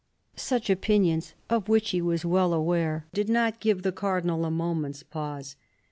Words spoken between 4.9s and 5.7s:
pause.